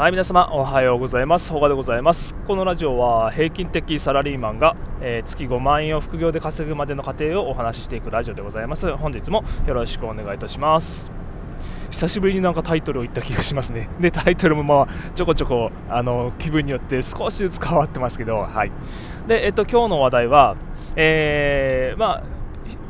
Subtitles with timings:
[0.00, 1.52] はい皆様おはようございます。
[1.52, 2.34] ほがでございます。
[2.46, 8.90] このラジオは平均的サラリーマンが、えー、月5万円を副業で稼ぐまでの過程をお話ししていくラジオでございます。
[8.96, 11.12] 本日もよろしくお願いいたします。
[11.90, 13.90] 久しぶりになんかタイトルを言った気がしますね。
[14.00, 18.72] でタイトルもまあちょこちょこあの気分によって少しずつ変わってますけどはい。
[19.28, 20.56] でえっと今日の話題は
[20.96, 22.22] えー、まあ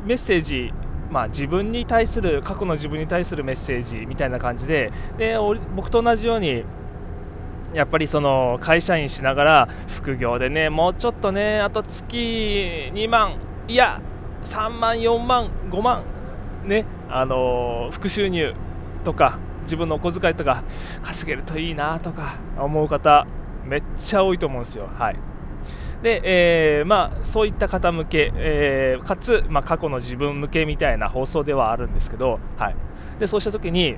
[0.05, 0.73] メッセージ
[1.09, 5.35] まあ、自分に対する過去の自分に対するメッセージみたいな感じでで
[5.75, 6.63] 僕と同じように
[7.73, 14.01] やっぱりその会社員しながら副業でねもうちょっとねあと月2万いや
[14.43, 16.03] 3万4万5万
[16.65, 18.53] ねあの副収入
[19.03, 20.63] とか自分のお小遣いとか
[21.01, 23.25] 稼げるといいなとか思う方
[23.63, 24.87] めっちゃ多いと思うんですよ。
[24.87, 25.15] はい。
[26.01, 32.75] で、えー、まあ、そういった方向け、えー、かつ、まあ、過去の自分向けみたいな放送ではあるんですけど、はい、
[33.19, 33.97] でそうした時に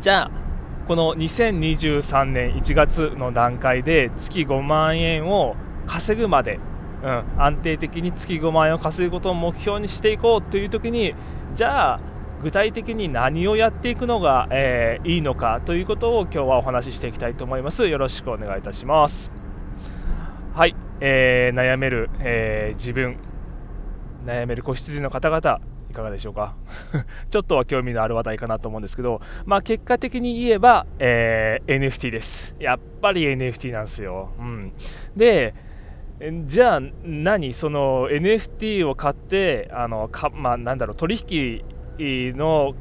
[0.00, 0.47] じゃあ
[0.88, 5.54] この2023年1月の段階で月5万円を
[5.86, 6.58] 稼ぐまで、
[7.04, 11.14] うん、安定的に月5万円を稼ぐことを目標にしていこうという時に
[11.54, 12.00] じゃあ
[12.42, 17.86] 具体的に何をやっていくのが、えー、いいのかということを今日はお話ししていきたいと思います。
[17.86, 19.30] よろしくお願いいたします。
[20.54, 23.18] はい、えー、悩める、えー、自分
[24.24, 25.60] 悩める子羊の方々
[25.98, 26.54] かがでしょうか？
[27.30, 32.54] ちょっとは興味のある話題かなと思うんですけど、まあ、結果的に言えば、えー、NFT です。
[32.58, 34.72] やっぱり NFT なんですよ、うん、
[35.16, 35.54] で
[36.46, 37.52] じゃあ何？
[37.52, 42.74] その NFT を買ってあのか、まあ、なんだろう取引の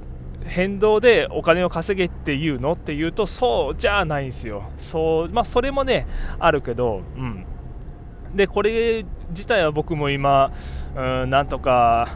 [0.44, 2.74] 変動でお金を稼げっていうの？
[2.74, 4.64] っていうとそうじゃないんですよ。
[4.78, 6.08] そうまあそれもね
[6.40, 7.46] あるけどうん。
[8.36, 10.52] でこれ自体は僕も今、
[10.96, 12.10] うん、なんとか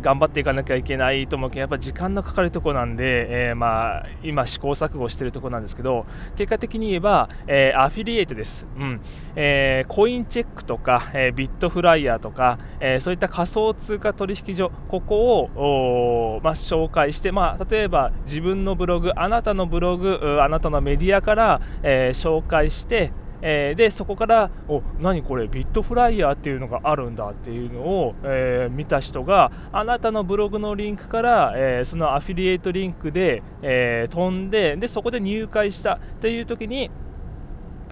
[0.00, 9.00] 頑張っていかなきゃいけないと思うけどやっぱ時間のかかるとこなんで、えー、まあ今試行錯誤してるとこなんですけど結果的に言えば、えー、アフィリエイトです、うん。
[9.36, 36.90] えー、コインチェックとか、えビットフライヤーとか、えそういった仮想通貨取引所ここを、まあ、紹介して、まあ、例えば自分のブログあなたのブログあなたのメディアから、え紹介してえー、でそこからお何これビットフライヤーっていうのがあるんだっていうのを、えー、見た人があなたのブログのリンクから、えー、そのアフィリエイトリンクで、え飛んででそこで入会したっていう時に、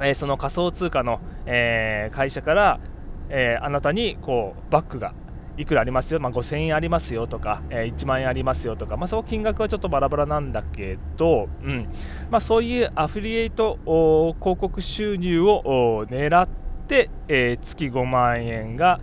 [0.00, 2.80] えその仮想通貨の、え会社から、
[3.28, 5.14] えあなたにこうバックが
[5.60, 11.86] いくらありますよ、まあ、5000円ありますよとか、え、1万円ありますよとか、まあ、その金額はちょっとバラバラなんだけど、うん。
[12.30, 16.48] まあ、そういうアフリエイト広告収入を狙っ
[16.88, 19.00] て、え、月5万円が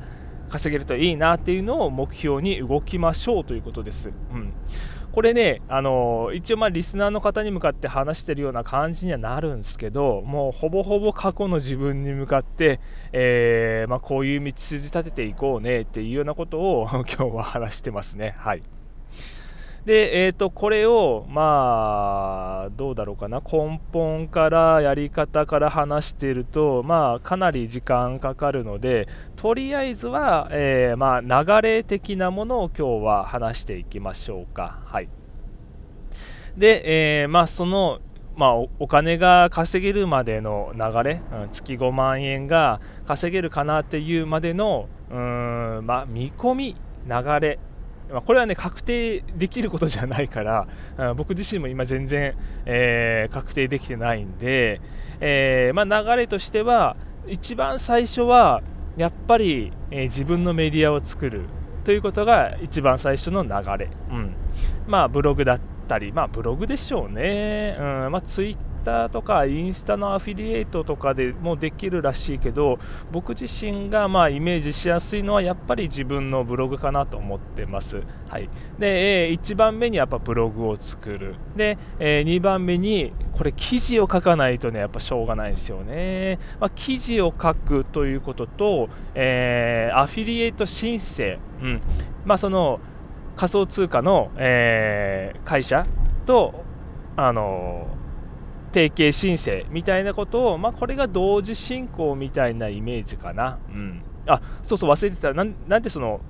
[0.49, 4.11] 稼げるといいなっていうのを目標に動きましょうということです。
[4.31, 4.53] うん。
[5.17, 12.79] これね、あの一応まあリスナーの方に向かって話してるような感じにはなるんですけどもうほぼほぼ過去の自分に向かって、
[13.13, 18.35] えー、まあ、こういう道筋立てていこうねっていうようなことを 今日は話してますね。
[18.37, 18.61] はい
[19.87, 34.79] で、えー、とこれをまあどうだろうかな根本からやり方から話しているとまあかなり時間かかるのでとりあえずは、えー、まあ、流れ的なものを今日は話していきましょうか。
[34.83, 35.07] はい
[36.57, 38.01] で、えー、まあ、その
[38.35, 46.75] まあ、お金が稼げるまでの流れ、うん、月5万円が稼げるかなっていうまでのうん、まあ、見込み
[47.07, 47.57] 流れ
[48.11, 50.67] まこれはね確定できることじゃないから、
[51.15, 52.33] 僕自身も今全然、
[52.65, 54.81] えー、確定できてないんで、
[55.19, 56.95] えー、まあ、流れとしては
[57.27, 58.61] 一番最初は
[58.95, 61.41] やっぱり、えー、自分のメディアを作る
[61.83, 64.33] ということが一番最初の流れ、うん、
[64.87, 68.11] まあブログだったりまあブログでしょうね、うん。
[68.11, 72.79] まあ、ツイッターとかインスタのアフィリエイトとかでもできるらしいけど
[73.11, 78.01] 僕自身がまあイメージしやすいのはやっぱり自分のブログかなと思ってます。
[78.29, 78.49] はい、
[78.79, 86.39] で、1番目にやっぱブログを作るで、2番目にこれ記事を書かないとねやっぱしょうがないですよね。
[86.59, 91.81] まあ、記事を書くということと、えー、アフィリエイト申請、うん
[92.25, 92.79] まあ、その
[93.35, 95.85] 仮想通貨の、えー、会社
[96.25, 96.63] と
[97.17, 97.96] あの
[98.77, 103.57] 提携申請みたいなことを、まあ、これが同時進行みたいなイメージかな。
[103.69, 105.33] うん、あそうそう忘れてた。
[105.33, 106.21] なんでその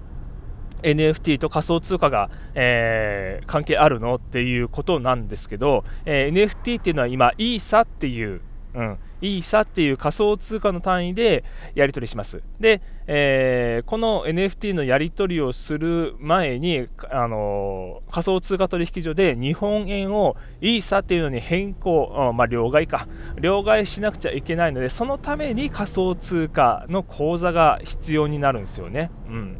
[0.81, 4.15] NFT と仮想通貨が、えー、関係あるの？
[4.15, 8.41] っていうことなんですけど、えー、NFT っていうのは今イーサっていう、
[8.73, 8.99] うん。
[9.21, 11.43] イーサっていう仮想通貨の単位で
[11.75, 12.41] やり取りします。
[12.59, 23.07] で、えー、この NFT のやり取りをする前に、あのー、仮想通貨取引所で日本円をイーサっていうのに変更、まあ、両替か、
[23.39, 29.09] 両替しなくちゃいけないので、そのために仮想通貨の口座が必要になるんですよね。
[29.29, 29.57] うん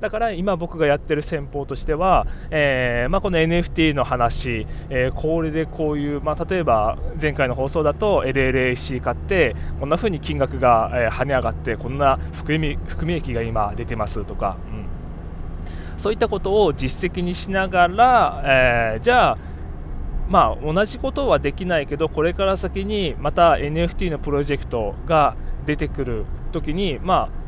[0.00, 19.38] だから今僕がやってる戦法としては、えー、まあ、この NFT の話、えー、これでこういう、まあ、例えば前回の放送だと LLAC 買ってこんな風に金額が、え跳ね上がってこんな含み含み益が今出てますとか、うん、そういったことを実績にしながら、えー、じゃあ
[20.30, 25.34] まあ、同じことはできないけどこれから先にまた NFT のプロジェクトが
[25.66, 27.39] 出てくる時に、まあ、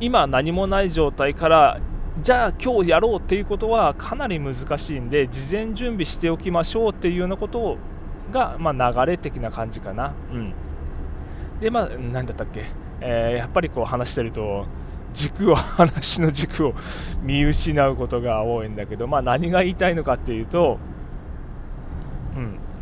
[0.00, 1.80] 今何もない状態から
[2.22, 7.78] じゃあ今日やろうっていうことはかなり難しいんで事前準備しておきましょうっていうようなこと
[8.32, 10.14] が、まあ、流れ的な感じかな。
[10.32, 10.52] うん、
[11.60, 12.64] でまあ何だったっけ、
[13.00, 14.66] えー、やっぱりこう話してると
[15.12, 16.74] 軸を話の軸を
[17.22, 20.78] 見失うことが多いんだけど、まあ、何が言いたいのかっていうと、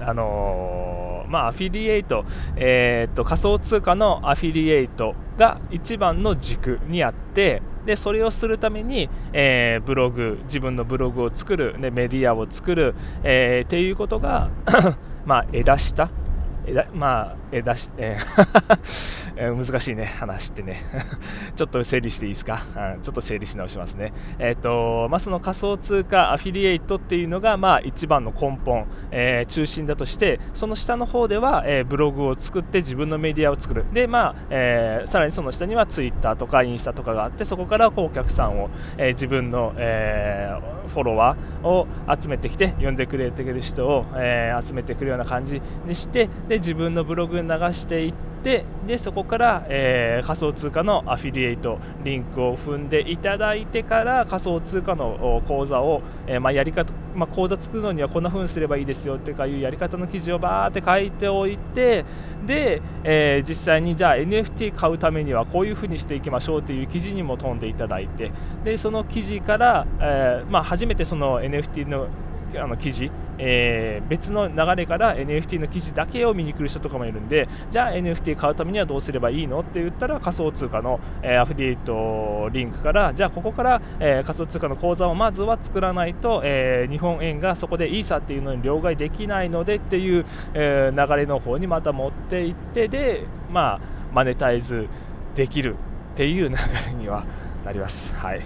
[0.00, 2.24] あのー、まあ、アフィリエイト、
[2.56, 14.50] えー、っと仮想通貨のアフィリエイトが一番の軸にあってでそれをするために、えー、ブログ自分のブログを作る、ね、メディアを作る、えー、っていうことが
[15.24, 16.10] まあ枝下
[16.66, 18.16] 枝まあ枝し、え
[19.36, 20.04] ー、難しいね。
[20.04, 20.82] 話ってね。
[21.54, 22.60] ちょっと整理していいですか、
[22.94, 24.12] うん、ちょっと整理し直しますね。
[24.38, 33.84] えっ、ー、とまあその仮想通貨アフィリエイトっていうのがまあ一番の根本、えー、中心だとしてその下の方では、えブログを作って自分のメディアを作る。
[33.92, 40.54] でまあ、えさらにその下にはツイッターとかインスタとかがあってそこからこうお客さんを、え自分の、え
[40.88, 41.86] フォロワーを
[42.18, 62.04] 集めてきて呼んでくれてる人を、え集めてくるような感じにしてで自分のブログに流していってででそこから、えー、仮想通貨のアフィリエイトリンクを踏んでいただいてから仮想通貨の口座を、えー、まあ、やり方、まあ、口座作るのにはこんな風にすればいいですよっていうやり方の記事をバーって書いておいて
[62.46, 68.30] で、えー、実際にじゃあ NFT 買うためにはこういう風にしていきましょうという記事にも飛んでいただいて
[68.62, 72.06] でその記事から、えまあ、初めてその NFT の
[72.54, 90.24] あの記事、えー、別の流れから NFT の記事だけを見に来る人とかもいるんでじゃあ NFT 買うためにはどうすればいいのって言ったら仮想通貨の、えー、アフィリエイトリンクからじゃあここから、えー、仮想通貨の口座をまずは作らないと、え日本円がそこでイーサっていうのに両替できないのでっていう、
[90.54, 93.80] え流れの方にまた持っていってでまあ
[94.12, 94.88] マネタイズ
[95.34, 95.74] できる
[96.14, 96.56] っていう流
[96.86, 97.24] れには
[97.64, 98.14] なります。
[98.16, 98.40] はい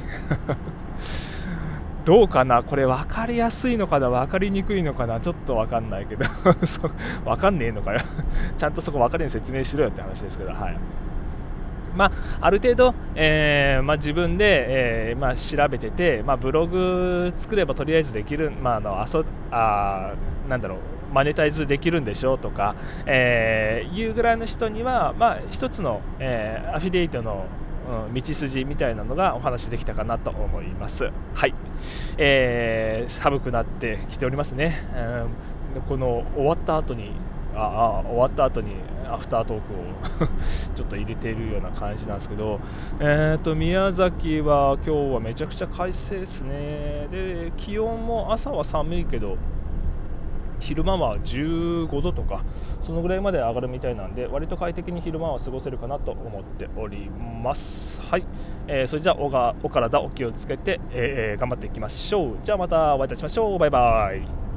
[2.05, 2.62] どうかな？
[2.62, 4.08] これ分かりやすいのかな？
[4.08, 5.20] 分かりにくいのかな？
[5.20, 6.25] ちょっと分かんないけど。
[7.25, 8.00] 分かんねえのかよ。
[8.56, 10.52] ちゃんとそこ分かるように説明しろよって話ですけど。
[10.52, 10.76] はい。
[11.94, 20.12] まあ、ある程度、えーまあ、自分で、えーまあ、調べてて、まあ、ブログ作ればとりあえずできる、まあ、あのあそあ
[20.49, 20.79] なんだろう
[21.12, 22.76] マネタイズできるんでしょうとか、
[23.06, 27.46] えー、いうぐらいの人には、まあ、一つの、えー、アフィリエイトの
[28.07, 31.11] うん、道筋みたいなのがお話できたかなと思います。
[31.35, 31.55] はい、
[32.19, 34.81] えー、寒くなってきておりますね。
[35.75, 37.13] うん、この終わった後に
[37.55, 38.75] ああ終わった後に
[39.11, 40.29] アフタートークを
[40.75, 42.61] ちょっと入れているような感じなんですけど、
[43.01, 49.37] えーと、宮崎は今日はめちゃくちゃ快晴ですねで気温も朝は寒いけど
[50.61, 52.45] 昼間は15度とか
[52.81, 58.01] そのぐらいまで上がるみたいなんで割と快適に昼間は過ごせるかなと思っております。
[58.03, 58.25] はい、
[58.69, 62.39] えー、それじゃあおがお体お気をつけて、えー、頑張っていきましょう。
[62.43, 63.58] じゃあまたお会いいたしましょう。
[63.58, 64.50] バイバイ。